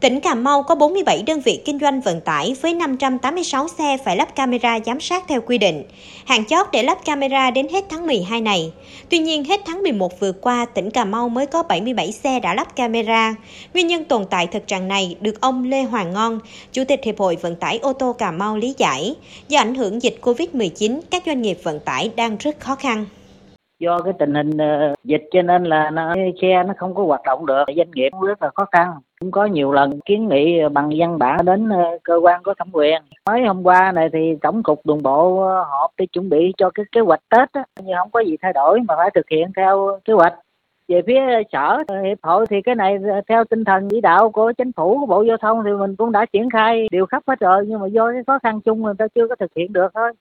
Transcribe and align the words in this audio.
Tỉnh 0.00 0.20
Cà 0.20 0.34
Mau 0.34 0.62
có 0.62 0.74
47 0.74 1.22
đơn 1.26 1.40
vị 1.40 1.60
kinh 1.64 1.78
doanh 1.78 2.00
vận 2.00 2.20
tải 2.20 2.56
với 2.60 2.74
586 2.74 3.68
xe 3.68 3.96
phải 4.04 4.16
lắp 4.16 4.34
camera 4.36 4.78
giám 4.86 5.00
sát 5.00 5.24
theo 5.28 5.40
quy 5.40 5.58
định. 5.58 5.82
Hạn 6.24 6.44
chót 6.44 6.66
để 6.72 6.82
lắp 6.82 7.04
camera 7.04 7.50
đến 7.50 7.68
hết 7.68 7.84
tháng 7.90 8.06
12 8.06 8.40
này. 8.40 8.72
Tuy 9.08 9.18
nhiên, 9.18 9.44
hết 9.44 9.60
tháng 9.66 9.82
11 9.82 10.20
vừa 10.20 10.32
qua, 10.32 10.64
tỉnh 10.64 10.90
Cà 10.90 11.04
Mau 11.04 11.28
mới 11.28 11.46
có 11.46 11.62
77 11.62 12.12
xe 12.12 12.40
đã 12.40 12.54
lắp 12.54 12.76
camera. 12.76 13.34
Nguyên 13.74 13.86
nhân 13.86 14.04
tồn 14.04 14.26
tại 14.30 14.46
thực 14.46 14.66
trạng 14.66 14.88
này 14.88 15.16
được 15.20 15.40
ông 15.40 15.64
Lê 15.64 15.82
Hoàng 15.82 16.12
Ngon, 16.12 16.38
Chủ 16.72 16.84
tịch 16.84 17.00
Hiệp 17.04 17.18
hội 17.18 17.36
Vận 17.36 17.56
tải 17.56 17.78
ô 17.78 17.92
tô 17.92 18.12
Cà 18.12 18.30
Mau 18.30 18.56
lý 18.56 18.74
giải. 18.78 19.14
Do 19.48 19.58
ảnh 19.58 19.74
hưởng 19.74 20.02
dịch 20.02 20.18
COVID-19, 20.22 21.00
các 21.10 21.22
doanh 21.26 21.42
nghiệp 21.42 21.58
vận 21.62 21.80
tải 21.80 22.10
đang 22.16 22.36
rất 22.36 22.60
khó 22.60 22.74
khăn 22.74 23.06
do 23.80 24.00
cái 24.00 24.12
tình 24.18 24.34
hình 24.34 24.50
ờ, 24.58 24.94
dịch 25.04 25.22
cho 25.30 25.42
nên 25.42 25.64
là 25.64 25.90
nó, 25.90 26.14
xe 26.42 26.62
nó 26.66 26.74
không 26.76 26.94
có 26.94 27.02
hoạt 27.02 27.20
động 27.24 27.46
được. 27.46 27.64
Doanh 27.76 27.90
nghiệp 27.90 28.10
rất 28.26 28.42
là 28.42 28.50
khó 28.54 28.64
khăn. 28.72 28.92
Cũng 29.20 29.30
có 29.30 29.44
nhiều 29.44 29.72
lần 29.72 30.00
kiến 30.00 30.28
nghị 30.28 30.68
bằng 30.72 30.90
văn 30.98 31.18
bản 31.18 31.44
đến 31.44 31.68
ờ, 31.68 31.98
cơ 32.04 32.20
quan 32.22 32.42
có 32.42 32.54
thẩm 32.58 32.68
quyền. 32.72 33.02
Mới 33.26 33.44
hôm 33.46 33.62
qua 33.62 33.92
này 33.92 34.08
thì 34.12 34.36
tổng 34.42 34.62
cục 34.62 34.86
đường 34.86 35.02
bộ 35.02 35.40
ờ, 35.42 35.62
họp 35.62 35.90
để 35.98 36.06
chuẩn 36.06 36.28
bị 36.28 36.52
cho 36.56 36.70
cái 36.70 36.86
kế 36.92 37.00
hoạch 37.00 37.20
tết 37.28 37.52
á, 37.52 37.64
nhưng 37.82 37.96
không 37.98 38.10
có 38.10 38.20
gì 38.20 38.36
thay 38.42 38.52
đổi 38.52 38.80
mà 38.88 38.94
phải 38.96 39.10
thực 39.14 39.28
hiện 39.30 39.48
theo 39.56 39.98
kế 40.04 40.12
hoạch. 40.12 40.34
Về 40.88 41.02
phía 41.06 41.20
sở 41.52 41.78
hiệp 42.04 42.18
hội 42.22 42.46
thì 42.50 42.62
cái 42.62 42.74
này 42.74 42.98
theo 43.28 43.44
tinh 43.44 43.64
thần 43.64 43.88
chỉ 43.88 44.00
đạo 44.00 44.30
của 44.30 44.52
chính 44.58 44.72
phủ 44.72 44.98
của 45.00 45.06
bộ 45.06 45.22
giao 45.22 45.36
thông 45.36 45.64
thì 45.64 45.70
mình 45.70 45.96
cũng 45.96 46.12
đã 46.12 46.26
triển 46.32 46.50
khai 46.50 46.88
điều 46.90 47.06
khắp 47.06 47.22
hết 47.26 47.40
rồi. 47.40 47.64
Nhưng 47.66 47.80
mà 47.80 47.86
do 47.86 48.12
cái 48.12 48.22
khó 48.26 48.38
khăn 48.38 48.60
chung 48.60 48.82
người 48.82 48.94
ta 48.98 49.06
chưa 49.14 49.28
có 49.28 49.36
thực 49.36 49.50
hiện 49.56 49.72
được 49.72 49.88
thôi. 49.94 50.12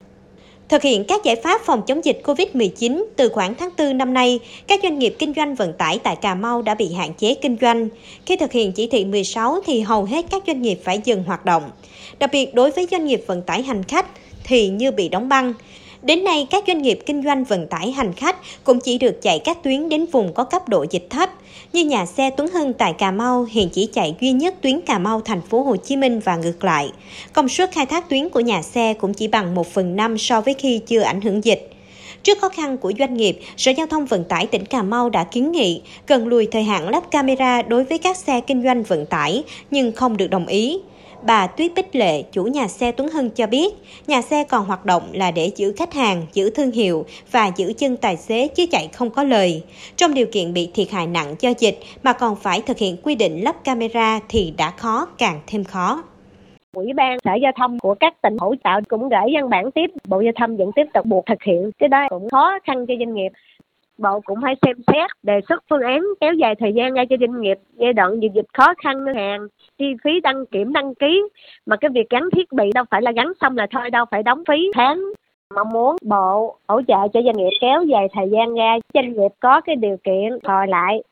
Thực 0.69 0.81
hiện 0.81 1.03
các 1.03 1.23
giải 1.23 1.35
pháp 1.35 1.61
phòng 1.65 1.81
chống 1.87 2.05
dịch 2.05 2.21
COVID-19 2.23 3.03
từ 3.15 3.29
khoảng 3.29 3.55
tháng 3.55 3.69
4 3.77 3.97
năm 3.97 4.13
nay, 4.13 4.39
các 4.67 4.79
doanh 4.83 4.99
nghiệp 4.99 5.15
kinh 5.19 5.33
doanh 5.35 5.55
vận 5.55 5.73
tải 5.73 5.99
tại 6.03 6.15
Cà 6.15 6.35
Mau 6.35 6.61
đã 6.61 6.75
bị 6.75 6.93
hạn 6.93 7.13
chế 7.13 7.33
kinh 7.33 7.57
doanh. 7.61 7.89
Khi 8.25 8.37
thực 8.37 8.51
hiện 8.51 8.71
chỉ 8.71 8.87
thị 8.87 9.05
16 9.05 9.59
thì 9.65 9.81
hầu 9.81 10.03
hết 10.03 10.25
các 10.31 10.43
doanh 10.47 10.61
nghiệp 10.61 10.79
phải 10.83 11.01
dừng 11.03 11.23
hoạt 11.23 11.45
động. 11.45 11.63
Đặc 12.19 12.29
biệt 12.33 12.53
đối 12.53 12.71
với 12.71 12.87
doanh 12.91 13.05
nghiệp 13.05 13.23
vận 13.27 13.41
tải 13.41 13.61
hành 13.61 13.83
khách 13.83 14.05
thì 14.43 14.67
như 14.67 14.91
bị 14.91 15.09
đóng 15.09 15.29
băng. 15.29 15.53
Đến 16.01 16.23
nay, 16.23 16.47
các 16.49 16.63
doanh 16.67 16.81
nghiệp 16.81 16.99
kinh 17.05 17.23
doanh 17.23 17.43
vận 17.43 17.67
tải 17.67 17.91
hành 17.91 18.13
khách 18.13 18.35
cũng 18.63 18.79
chỉ 18.79 18.97
được 18.97 19.21
chạy 19.21 19.39
các 19.39 19.63
tuyến 19.63 19.89
đến 19.89 20.05
vùng 20.05 20.33
có 20.33 20.43
cấp 20.43 20.69
độ 20.69 20.85
dịch 20.89 21.07
thấp, 21.09 21.29
như 21.73 21.85
nhà 21.85 22.05
xe 22.05 22.29
Tuấn 22.29 22.49
Hưng 22.49 22.73
tại 22.73 22.93
Cà 22.93 23.11
Mau 23.11 23.47
hiện 23.51 23.69
chỉ 23.69 23.89
chạy 23.93 24.15
duy 24.21 24.31
nhất 24.31 24.55
tuyến 24.61 24.81
Cà 24.81 24.99
Mau 24.99 25.21
thành 25.21 25.41
phố 25.41 25.63
Hồ 25.63 25.75
Chí 25.75 25.95
Minh 25.95 26.19
và 26.19 26.35
ngược 26.35 26.63
lại. 26.63 26.91
Công 27.33 27.49
suất 27.49 27.71
khai 27.71 27.85
thác 27.85 28.09
tuyến 28.09 28.29
của 28.29 28.39
nhà 28.39 28.61
xe 28.61 28.93
cũng 28.93 29.13
chỉ 29.13 29.27
bằng 29.27 29.55
1 29.55 29.67
phần 29.67 29.95
5 29.95 30.17
so 30.17 30.41
với 30.41 30.53
khi 30.53 30.79
chưa 30.87 31.01
ảnh 31.01 31.21
hưởng 31.21 31.43
dịch. 31.43 31.69
Trước 32.23 32.39
khó 32.41 32.49
khăn 32.49 32.77
của 32.77 32.93
doanh 32.99 33.17
nghiệp, 33.17 33.39
Sở 33.57 33.71
Giao 33.71 33.87
thông 33.87 34.05
Vận 34.05 34.23
tải 34.23 34.47
tỉnh 34.47 34.65
Cà 34.65 34.83
Mau 34.83 35.09
đã 35.09 35.23
kiến 35.23 35.51
nghị 35.51 35.81
cần 36.05 36.27
lùi 36.27 36.47
thời 36.51 36.63
hạn 36.63 36.89
lắp 36.89 37.11
camera 37.11 37.61
đối 37.61 37.83
với 37.83 37.97
các 37.97 38.17
xe 38.17 38.41
kinh 38.41 38.63
doanh 38.63 38.83
vận 38.83 39.05
tải 39.05 39.43
nhưng 39.71 39.91
không 39.91 40.17
được 40.17 40.27
đồng 40.27 40.47
ý. 40.47 40.77
Bà 41.23 41.47
Tuyết 41.47 41.71
Bích 41.75 41.95
Lệ, 41.95 42.23
chủ 42.31 42.43
nhà 42.43 42.67
xe 42.67 42.91
Tuấn 42.91 43.09
Hưng 43.09 43.29
cho 43.29 43.47
biết, 43.47 43.73
nhà 44.07 44.21
xe 44.21 44.43
còn 44.43 44.65
hoạt 44.65 44.85
động 44.85 45.03
là 45.13 45.31
để 45.31 45.51
giữ 45.55 45.73
khách 45.77 45.93
hàng, 45.93 46.25
giữ 46.33 46.49
thương 46.49 46.71
hiệu 46.71 47.05
và 47.31 47.51
giữ 47.55 47.73
chân 47.77 47.97
tài 47.97 48.17
xế 48.17 48.47
chứ 48.47 48.65
chạy 48.71 48.89
không 48.93 49.09
có 49.09 49.23
lời. 49.23 49.63
Trong 49.95 50.13
điều 50.13 50.25
kiện 50.31 50.53
bị 50.53 50.69
thiệt 50.73 50.91
hại 50.91 51.07
nặng 51.07 51.35
do 51.39 51.49
dịch 51.57 51.79
mà 52.03 52.13
còn 52.13 52.35
phải 52.35 52.61
thực 52.61 52.77
hiện 52.77 52.97
quy 53.03 53.15
định 53.15 53.43
lắp 53.43 53.63
camera 53.63 54.19
thì 54.29 54.53
đã 54.57 54.71
khó 54.71 55.07
càng 55.17 55.39
thêm 55.47 55.63
khó. 55.63 56.03
Ủy 56.75 56.93
ban 56.93 57.17
Sở 57.23 57.31
Giao 57.41 57.51
thông 57.57 57.79
của 57.79 57.95
các 57.99 58.21
tỉnh 58.21 58.37
hỗ 58.39 58.55
trợ 58.63 58.69
cũng 58.87 59.09
gửi 59.09 59.33
văn 59.33 59.49
bản 59.49 59.71
tiếp, 59.71 59.91
Bộ 60.07 60.21
Giao 60.21 60.33
thông 60.35 60.57
vẫn 60.57 60.71
tiếp 60.75 60.85
tục 60.93 61.05
buộc 61.05 61.25
thực 61.25 61.43
hiện. 61.45 61.71
Cái 61.79 61.89
đó 61.89 62.07
cũng 62.09 62.29
khó 62.29 62.59
khăn 62.63 62.85
cho 62.87 62.93
doanh 62.99 63.13
nghiệp. 63.13 63.29
Bộ 63.99 64.19
cũng 64.25 64.39
phải 64.41 64.55
xem 64.61 64.75
xét, 64.87 65.09
đề 65.23 65.39
xuất 65.49 65.63
phương 65.69 65.81
án 65.81 66.01
kéo 66.21 66.33
dài 66.33 66.55
thời 66.55 66.73
gian 66.73 66.93
ngay 66.93 67.05
cho 67.09 67.15
doanh 67.19 67.41
nghiệp. 67.41 67.57
Giai 67.75 67.93
đoạn 67.93 68.19
dịch 68.19 68.31
dịch 68.33 68.45
khó 68.53 68.73
khăn 68.83 69.05
ngân 69.05 69.15
hàng, 69.15 69.47
chi 69.77 69.85
phí 70.03 70.19
đăng 70.19 70.45
kiểm, 70.45 70.73
đăng 70.73 70.95
ký. 70.95 71.23
Mà 71.65 71.75
cái 71.77 71.89
việc 71.89 72.09
gắn 72.09 72.29
thiết 72.35 72.51
bị 72.51 72.71
đâu 72.75 72.83
phải 72.91 73.01
là 73.01 73.11
gắn 73.11 73.31
xong 73.41 73.57
là 73.57 73.67
thôi, 73.71 73.89
đâu 73.89 74.05
phải 74.11 74.23
đóng 74.23 74.43
phí 74.47 74.71
tháng. 74.73 75.03
Mong 75.55 75.69
muốn 75.69 75.95
bộ 76.01 76.57
hỗ 76.67 76.81
trợ 76.87 77.07
cho 77.13 77.21
doanh 77.21 77.37
nghiệp 77.37 77.57
kéo 77.61 77.83
dài 77.83 78.07
thời 78.13 78.29
gian 78.29 78.53
ra, 78.53 78.77
doanh 78.93 79.13
nghiệp 79.13 79.31
có 79.39 79.61
cái 79.61 79.75
điều 79.75 79.97
kiện 80.03 80.39
hồi 80.43 80.67
lại. 80.67 81.03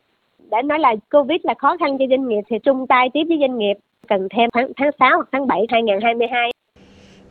Để 0.50 0.62
nói 0.62 0.78
là 0.78 0.94
covid 1.10 1.40
là 1.42 1.54
khó 1.58 1.76
khăn 1.80 1.98
cho 1.98 2.04
doanh 2.10 2.28
nghiệp 2.28 2.40
thì 2.50 2.58
chung 2.58 2.86
tay 2.86 3.10
tiếp 3.12 3.24
với 3.28 3.38
doanh 3.40 3.58
nghiệp. 3.58 3.74
Cần 4.08 4.28
thêm 4.30 4.50
tháng 4.52 4.72
tháng 4.76 4.90
6 4.98 5.10
hoặc 5.16 5.28
tháng 5.32 5.46
7 5.46 5.66
2022 5.68 6.50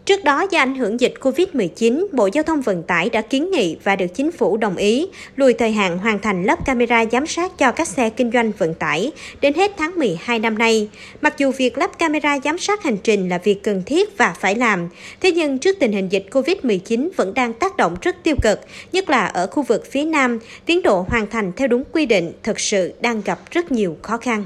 Trước 0.07 0.23
đó, 0.23 0.45
do 0.51 0.59
ảnh 0.59 0.75
hưởng 0.75 0.99
dịch 0.99 1.13
COVID-19, 1.19 2.05
Bộ 2.11 2.29
Giao 2.33 2.43
thông 2.43 2.61
Vận 2.61 2.83
tải 2.83 3.09
đã 3.09 3.21
kiến 3.21 3.51
nghị 3.51 3.77
và 3.83 3.95
được 3.95 4.07
chính 4.15 4.31
phủ 4.31 4.57
đồng 4.57 4.75
ý 4.75 5.07
lùi 5.35 5.53
thời 5.53 5.71
hạn 5.71 5.97
hoàn 5.97 6.19
thành 6.19 6.43
lắp 6.43 6.65
camera 6.65 7.05
giám 7.05 7.27
sát 7.27 7.57
cho 7.57 7.71
các 7.71 7.87
xe 7.87 8.09
kinh 8.09 8.31
doanh 8.31 8.51
vận 8.57 8.73
tải 8.73 9.11
đến 9.41 9.53
hết 9.53 9.71
tháng 9.77 9.95
12 9.95 10.39
năm 10.39 10.57
nay. 10.57 10.89
Mặc 11.21 11.37
dù 11.37 11.51
việc 11.51 11.77
lắp 11.77 11.99
camera 11.99 12.39
giám 12.39 12.57
sát 12.57 12.83
hành 12.83 12.97
trình 12.97 13.29
là 13.29 13.37
việc 13.37 13.63
cần 13.63 13.83
thiết 13.85 14.17
và 14.17 14.35
phải 14.39 14.55
làm, 14.55 14.89
thế 15.21 15.31
nhưng 15.31 15.57
trước 15.59 15.77
tình 15.79 15.91
hình 15.91 16.09
dịch 16.09 16.25
COVID-19 16.31 17.09
vẫn 17.15 17.33
đang 17.33 17.53
tác 17.53 17.77
động 17.77 17.95
rất 18.01 18.23
tiêu 18.23 18.35
cực, 18.41 18.59
nhất 18.91 19.09
là 19.09 19.25
ở 19.25 19.47
khu 19.47 19.63
vực 19.63 19.91
phía 19.91 20.03
Nam, 20.03 20.39
tiến 20.65 20.81
độ 20.81 21.05
hoàn 21.09 21.29
thành 21.29 21.51
theo 21.55 21.67
đúng 21.67 21.83
quy 21.91 22.05
định 22.05 22.31
thực 22.43 22.59
sự 22.59 22.93
đang 23.01 23.21
gặp 23.21 23.39
rất 23.51 23.71
nhiều 23.71 23.97
khó 24.01 24.17
khăn. 24.17 24.45